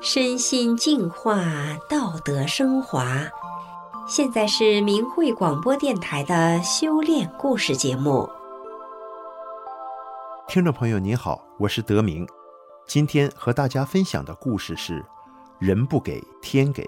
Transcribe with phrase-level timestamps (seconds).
[0.00, 1.40] 身心净化，
[1.88, 3.06] 道德升华。
[4.08, 8.28] 现在是明慧广播电台的修炼故事节目。
[10.48, 12.26] 听众朋友您好，我是德明。
[12.84, 15.04] 今天和大家分享的故事是：
[15.60, 16.84] 人不给，天给。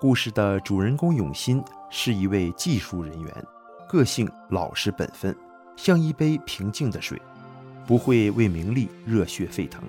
[0.00, 3.46] 故事的主人公永新是一位技术人员，
[3.86, 5.36] 个性老实本分，
[5.76, 7.20] 像一杯平静的水，
[7.86, 9.82] 不会为名利热血沸腾。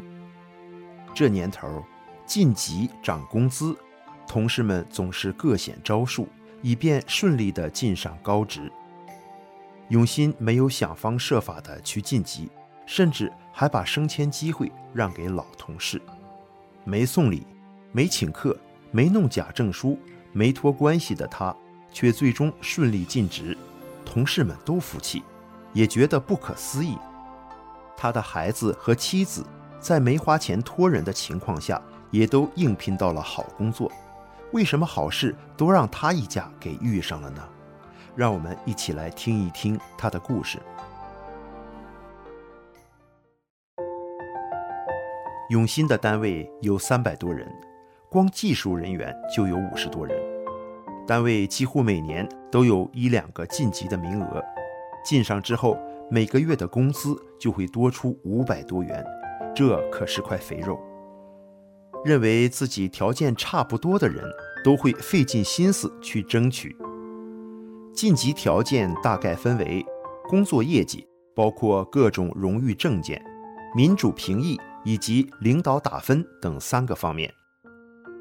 [1.16, 1.84] 这年头，
[2.26, 3.76] 晋级涨工资，
[4.28, 6.28] 同事们总是各显招数，
[6.62, 8.72] 以便顺利的晋上高职。
[9.90, 12.50] 永新没有想方设法的去晋级，
[12.86, 16.02] 甚至还把升迁机会让给老同事，
[16.84, 17.48] 没送礼，
[17.94, 18.56] 没请客，
[18.92, 19.98] 没弄假证书，
[20.34, 21.56] 没托关系的他，
[21.92, 23.58] 却最终顺利晋职，
[24.06, 25.24] 同事们都服气，
[25.74, 26.98] 也觉得不可思议。
[27.96, 29.46] 他的孩子和妻子。
[29.80, 33.92] 在没花钱托人的情况下，也都应聘到了好工作。
[34.52, 37.48] 为什么好事都让他一家给遇上了呢？
[38.16, 40.60] 让我们一起来听一听他的故事。
[45.52, 47.48] 永新的单位有三百多人，
[48.10, 50.20] 光技术人员就有五十多人。
[51.06, 54.44] 单位几乎每年都有一两个晋级的名额，
[55.04, 55.78] 晋上之后，
[56.10, 59.06] 每个月的工资就会多出五百多元。
[59.56, 60.80] 这可是块肥肉。
[62.06, 64.24] 认为自己条件差不多的人，
[64.64, 66.76] 都会费尽心思去争取。
[67.94, 69.84] 晋级条件大概分为
[70.30, 73.20] 工作业绩，包括各种荣誉证件、
[73.76, 77.34] 民主评议以及领导打分等三个方面。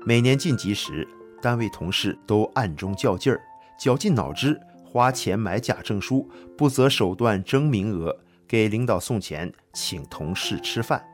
[0.07, 1.07] 每年晋级时，
[1.43, 3.39] 单位同事都暗中较劲儿，
[3.79, 11.05] 绞尽脑汁，花钱买假证书，不择手段争名额，给领导送钱，请同事吃饭。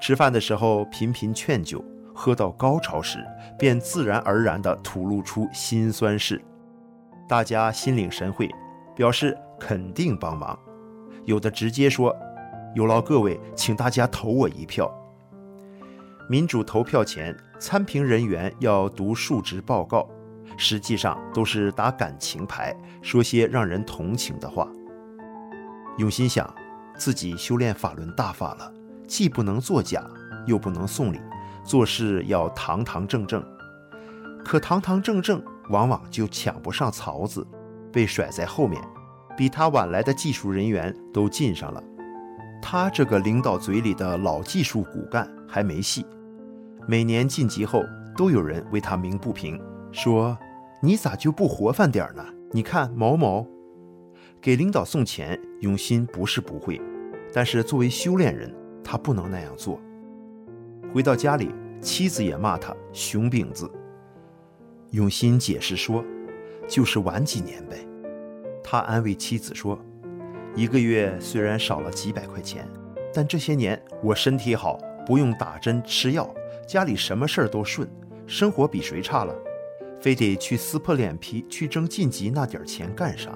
[0.00, 3.18] 吃饭的时候频频劝酒，喝到高潮时，
[3.58, 6.40] 便自然而然地吐露出辛酸事。
[7.28, 8.48] 大家心领神会，
[8.94, 10.56] 表示肯定帮忙。
[11.24, 12.14] 有的直接说
[12.76, 14.88] ：“有劳各位，请大家投我一票。”
[16.30, 20.08] 民主投票前，参评人员要读述职报告，
[20.56, 24.68] 实际上都是打感情牌，说些让人同情的话。
[25.98, 26.52] 永心想，
[26.96, 28.72] 自己修炼法轮大法了。
[29.06, 30.04] 既不能作假，
[30.46, 31.20] 又不能送礼，
[31.64, 33.42] 做事要堂堂正正。
[34.44, 37.46] 可堂堂正正往往就抢不上槽子，
[37.92, 38.82] 被甩在后面。
[39.36, 41.82] 比他晚来的技术人员都晋上了，
[42.62, 46.06] 他这个领导嘴里的老技术骨干还没戏。
[46.88, 47.84] 每年晋级后，
[48.16, 49.60] 都有人为他鸣不平，
[49.96, 50.36] 说
[50.82, 52.22] ：“你咋就不活泛点呢？
[52.52, 53.46] 你看某某，
[54.42, 56.78] 给领导送钱，永新不是不会，
[57.32, 59.80] 但是作为修炼人。”他不能那样做。
[60.94, 63.68] 回到家里，妻子也骂他熊饼子。
[64.92, 66.04] 永新解释说
[66.68, 67.78] ：“就是晚几年呗。”
[68.62, 69.76] 他安慰妻子说
[70.54, 72.68] ：“一个月虽然少了几百块钱，
[73.12, 76.32] 但这些年我身体好，不用打针吃药，
[76.68, 77.88] 家里什么事儿都顺，
[78.24, 79.34] 生活比谁差了？
[80.00, 83.30] 非得去撕破脸皮去争晋级那点钱干啥？”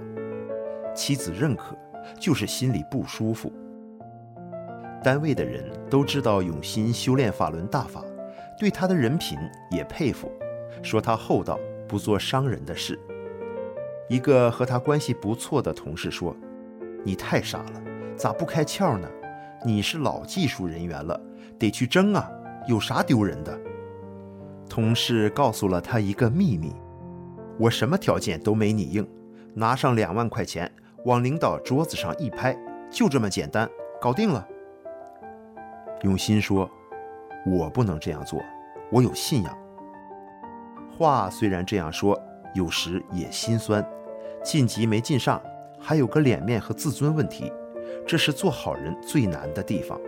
[0.95, 1.77] 妻子认可，
[2.19, 3.53] 就是心里不舒服。
[5.03, 8.05] 单位的人都知道永新修炼法轮大法，
[8.59, 9.39] 对他的人品
[9.71, 10.31] 也佩服，
[10.83, 12.99] 说他厚道，不做伤人的事。
[14.09, 16.37] 一个和他关系不错的同事说
[17.05, 17.83] ：“你太傻了，
[18.17, 19.09] 咋不开窍呢？
[19.65, 21.19] 你是老技术人员了，
[21.59, 22.29] 得去争啊，
[22.67, 23.59] 有啥丢人的？”
[24.71, 26.73] 同事告诉了他一个秘密
[27.59, 29.07] ：“我什么条件都没你硬，
[29.53, 30.71] 拿上两万块钱，
[31.05, 32.57] 往领导桌子上一拍，
[32.89, 33.69] 就这么简单，
[34.01, 34.47] 搞定了。”
[36.03, 36.71] 永新说
[37.45, 38.41] ：“我不能这样做，
[38.93, 39.59] 我有信仰。”
[40.97, 42.17] 话虽然这样说，
[42.55, 43.85] 有时也心酸。
[44.45, 45.43] 晋级没晋上，
[45.81, 47.53] 还有个脸面和自尊问题，
[48.07, 50.01] 这是做好人最难的地方。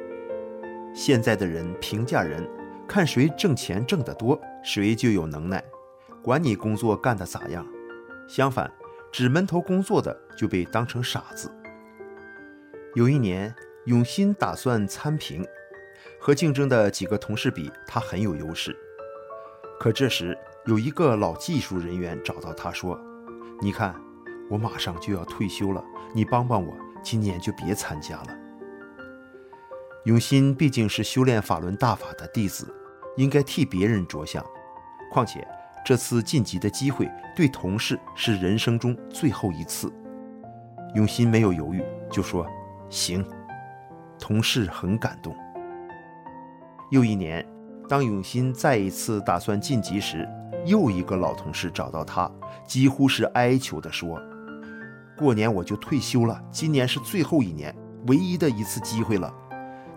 [0.94, 2.48] 现在的人评价人，
[2.88, 5.64] 看谁挣钱挣得多，谁就有能耐，
[6.22, 7.66] 管你工作干得咋样。
[8.28, 8.70] 相反，
[9.10, 11.50] 只闷头工作的就被当成傻子。
[12.94, 13.54] 有一年，
[13.86, 15.44] 永新打算参评。
[16.20, 18.76] 和竞争的几个同事比，他很有优势。
[19.80, 23.00] 可这时有一个老技术人员找到他说
[23.60, 23.94] ：“你看，
[24.48, 25.84] 我马上就要退休了，
[26.14, 28.38] 你帮帮我，今年就别参加了。”
[30.04, 32.66] 永新毕竟是修炼法轮大法的弟子，
[33.16, 34.44] 应该替别人着想。
[35.12, 35.46] 况且
[35.84, 39.92] 这次晋级的机会对同事是人生中最后一次。
[40.96, 42.44] 永新没有犹豫，就说
[42.90, 43.24] ：“行。
[44.18, 45.36] 同事很感动。
[46.90, 47.46] 又一年，
[47.88, 50.28] 当永新再一次打算晋级时，
[50.66, 52.28] 又一个老同事找到他，
[52.66, 54.20] 几乎是哀求地说
[55.16, 57.74] ：“过年我就退休了，今年是最后一年，
[58.08, 59.32] 唯一的一次机会了，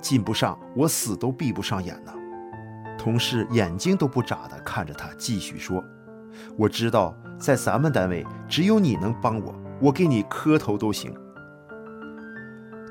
[0.06, 2.14] 进不上，我死都闭不上眼呢。”
[2.96, 5.84] 同事眼睛都不眨地看着他，继续说
[6.56, 11.12] ：“我知道，在咱们单位，只有你能帮我，我给你磕头都行。”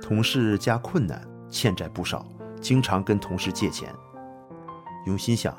[0.03, 2.27] 同事家困难，欠债不少，
[2.61, 3.89] 经常跟同事借钱。
[5.07, 5.57] 永心想，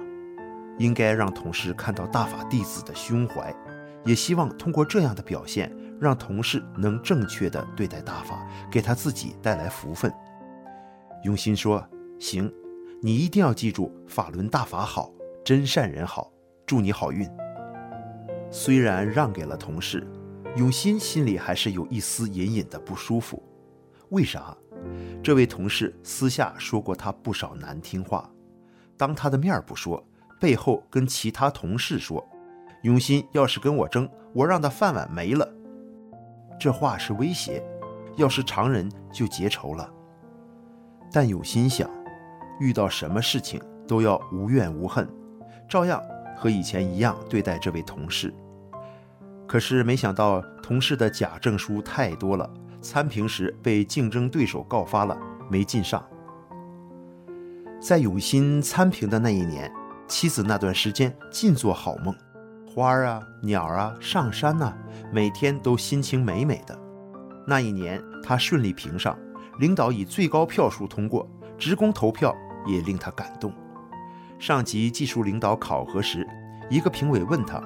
[0.78, 3.56] 应该让同事看到大法弟子的胸怀，
[4.04, 10.14] 也希望通过这样的表现，让同事能正确地对待大法，给他自己带来福分。
[11.26, 11.84] 永新说
[12.22, 12.54] ：“行，
[13.02, 15.12] 你一定要记住，法轮大法好，
[15.44, 16.32] 真善人好，
[16.68, 17.28] 祝你好运。”
[18.52, 20.08] 虽然让给了同事，
[20.56, 23.42] 永新心里还是有一丝隐隐的不舒服。
[24.10, 24.56] 为啥？
[25.24, 28.30] 这位同事私下说过他不少难听话，
[28.96, 30.08] 当他的面不说，
[30.40, 32.24] 背后跟其他同事说
[32.84, 35.52] ：“永新要是跟我争，我让他饭碗没了。”
[36.60, 37.64] 这话是威胁，
[38.16, 39.92] 要是常人就结仇了。
[41.12, 41.90] 但永心想，
[42.60, 45.08] 遇到什么事情都要无怨无恨，
[45.68, 46.02] 照样
[46.36, 48.34] 和以前一样对待这位同事。
[49.48, 52.50] 可是没想到，同事的假证书太多了。
[52.82, 55.18] 参评时被竞争对手告发了，
[55.50, 56.04] 没进上。
[57.82, 59.72] 在永新参评的那一年，
[60.08, 62.14] 妻子那段时间尽做好梦，
[62.68, 64.72] 花儿啊、鸟儿啊、上山呐、
[65.12, 66.78] 每天都心情美美的。
[67.48, 69.18] 那一年他顺利评上，
[69.60, 72.36] 领导以最高票数通过，职工投票
[72.68, 73.54] 也令他感动。
[74.38, 76.28] 上级技术领导考核时，
[76.70, 77.62] 一个评委问他：“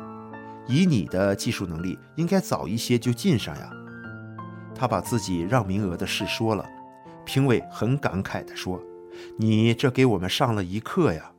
[0.68, 3.71] 以你的技术能力，应该早一些就进上呀。”
[4.75, 6.63] 他把自己让名额的事说了，
[7.25, 8.80] 评委很感慨地说
[9.35, 11.31] ：“你这给我们上了一课呀。”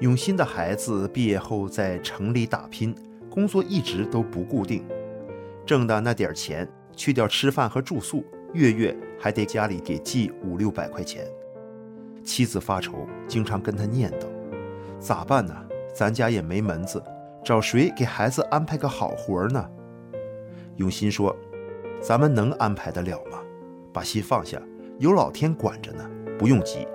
[0.00, 2.94] 永新的孩子毕业后在城里打拼，
[3.28, 4.82] 工作一直都不固定，
[5.66, 6.66] 挣的那点钱
[7.00, 11.26] 去掉吃饭和住宿，月月还得家里给寄五六百块钱。
[12.22, 14.26] 妻子发愁，经常跟他念叨
[15.00, 15.56] ：“咋办呢？
[15.94, 17.02] 咱家也没门子，
[17.42, 19.66] 找谁给孩子安排个好活呢？”
[20.76, 21.34] 永新说
[22.02, 23.38] ：“咱们能安排得了吗？
[23.94, 24.60] 把心放下，
[24.98, 26.06] 有老天管着呢，
[26.38, 26.86] 不用急。”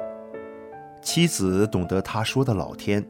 [1.01, 3.03] 妻子懂得他说的老天。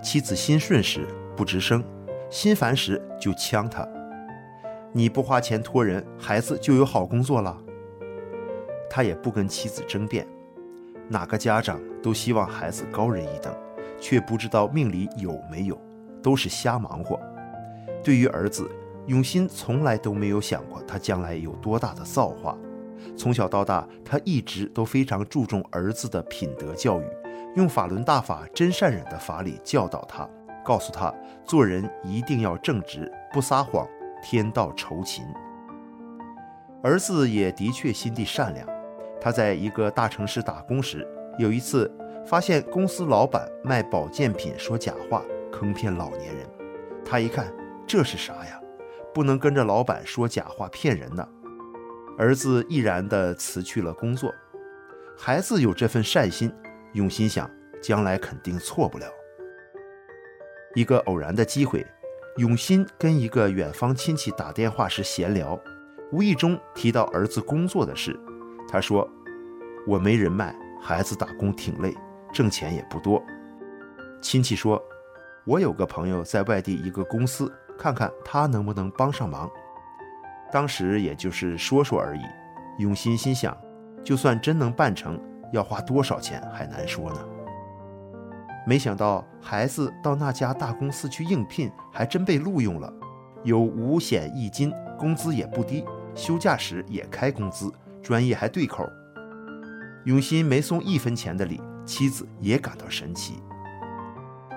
[0.00, 1.82] 妻子心顺时不吱声，
[2.30, 3.84] 心烦时就呛他
[4.92, 7.56] ：“你不花钱托人，孩子就有好工作了。”
[8.88, 10.26] 他也不跟妻子争辩。
[11.08, 13.54] 哪个家长都希望孩子高人一等，
[13.98, 15.80] 却不知道命里有没有，
[16.22, 17.18] 都是瞎忙活。
[18.04, 18.70] 对于儿子。
[19.08, 22.56] 永新从来都没有想过他将来有多大的造化。
[23.16, 27.04] 从小到大，他一直都非常注重儿子的品德教育，
[27.56, 30.24] 用法轮大法真善忍的法理教导他，
[30.64, 31.12] 告诉他
[31.44, 33.84] 做人一定要正直，不撒谎，
[34.22, 35.24] 天道酬勤。
[36.82, 38.66] 儿子也的确心地善良。
[39.20, 41.06] 他在一个大城市打工时，
[41.38, 41.90] 有一次
[42.26, 45.22] 发现公司老板卖保健品说假话，
[45.52, 46.46] 坑骗老年人。
[47.04, 47.52] 他一看，
[47.86, 48.60] 这是啥呀？
[49.14, 51.28] 不能跟着老板说假话骗人呢。
[52.18, 54.34] 儿子毅然地辞去了工作。
[55.16, 56.52] 孩子有这份善心，
[56.94, 57.48] 用心想
[57.80, 59.06] 将来肯定错不了。
[60.74, 61.86] 一个偶然的机会，
[62.36, 65.58] 永新跟一个远方亲戚打电话时闲聊，
[66.10, 68.18] 无意中提到儿子工作的事。
[68.68, 69.06] 他说
[69.86, 71.94] ：“我没人脉，孩子打工挺累，
[72.32, 73.22] 挣钱也不多。”
[74.22, 74.82] 亲戚说
[75.44, 79.50] ：“我有个朋友在外地一个公司。”看看他能不能帮上忙。
[80.52, 82.20] 当时也就是说说而已。
[82.78, 83.56] 永新心想，
[84.04, 85.20] 就算真能办成，
[85.52, 87.18] 要花多少钱还难说呢。
[88.64, 92.92] 没想到孩子到那家大公司去应聘，还真被录用了，
[93.42, 98.88] 有五险一金，工资也不低，休假时也开工资，专业还对口。
[100.04, 103.42] 永新没送一分钱的礼，妻子也感到神奇。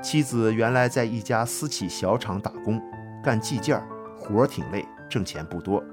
[0.04, 2.82] 妻子原来在一家私企小厂打工。
[3.24, 5.84] 干计件儿，活儿挺累，挣钱不多。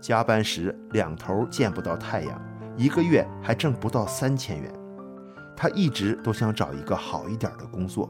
[0.00, 2.40] 加班时两头见不到太阳，
[2.76, 4.72] 一个月还挣不到三千元。
[5.56, 8.08] 他一直都想找一个好一点的工作。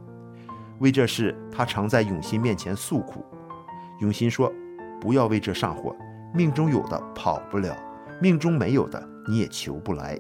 [0.81, 3.25] 为这事，他常在永新面前诉苦。
[4.01, 4.53] 永新说
[5.01, 5.97] ：“不要为这上火，
[6.35, 7.75] 命中有的跑不了，
[8.21, 10.19] 命中没有的你也求不来。”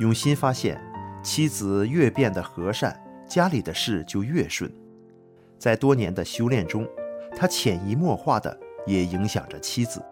[0.00, 0.78] 永新发现，
[1.22, 4.70] 妻子越变得和善，家里的事就越顺。
[5.58, 6.86] 在多年的修炼中，
[7.36, 10.02] 他潜移默化的也影响着妻子。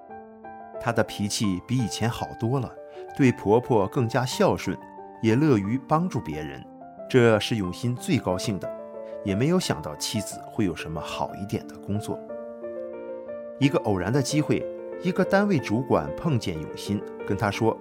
[0.80, 2.72] 他的脾气比以前好多了，
[3.16, 4.78] 对婆婆更加孝顺，
[5.22, 6.64] 也乐于帮助别人。
[7.08, 8.70] 这是永新最高兴的，
[9.24, 12.18] 也没有想到妻子会有什么好一点的工作。
[13.58, 14.64] 一个偶然的机会，
[15.02, 17.76] 一个单位主管碰见永新，跟他说：“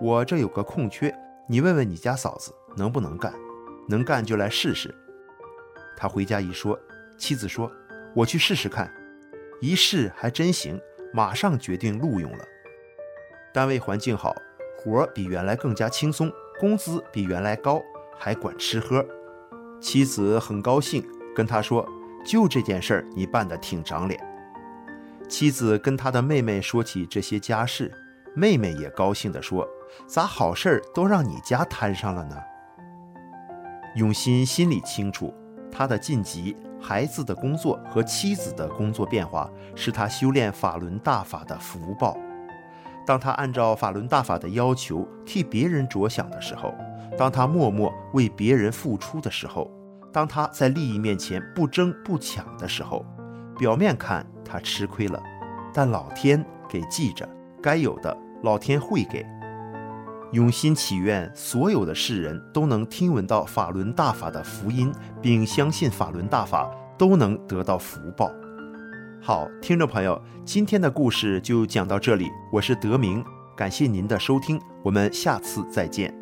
[0.00, 1.14] 我这有个空缺，
[1.46, 3.32] 你问问你家嫂子能不能干，
[3.88, 4.92] 能干就来试试。”
[5.96, 6.78] 他回家一说，
[7.16, 7.70] 妻子说
[8.16, 8.92] ：“我去试试看。”
[9.60, 10.80] 一试还真行，
[11.12, 12.44] 马上决定录用了。
[13.54, 14.34] 单位环境好，
[14.76, 17.82] 活比原来更加轻松，工资比原来高。
[18.16, 19.04] 还管吃喝，
[19.80, 21.04] 妻子很高兴，
[21.34, 21.84] 跟他说
[22.24, 24.24] ：“就这件事儿，你办得挺长脸。”
[25.28, 27.90] 妻子跟他的妹妹说起这些家事，
[28.32, 29.68] 妹妹也高兴地说
[30.06, 32.36] ：“咋好事儿都让你家摊上了呢？”
[33.96, 35.34] 永新心里清楚，
[35.68, 42.16] 他的晋级、孩子的工作和妻子的工作变化，是他修炼法轮大法的福报。
[43.06, 46.74] 当他按照法轮大法的要求替别人着想的时候，
[47.18, 49.70] 当他默默为别人付出的时候，
[50.12, 53.04] 当他在利益面前不争不抢的时候，
[53.58, 55.22] 表面看他吃亏了，
[55.74, 57.28] 但老天给记着，
[57.62, 59.26] 该有的老天会给。
[60.32, 64.90] 永心祈愿所有的世人都能听闻到法轮大法的福音，
[65.20, 68.30] 并相信法轮大法，都能得到福报。
[69.24, 73.24] 好，听众朋友，今天的故事就讲到这里，我是德明，
[73.56, 76.21] 感谢您的收听，我们下次再见。